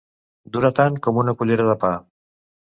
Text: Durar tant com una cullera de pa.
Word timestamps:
Durar 0.57 0.71
tant 0.79 0.97
com 1.09 1.21
una 1.25 1.37
cullera 1.43 1.71
de 1.71 1.79
pa. 1.87 1.95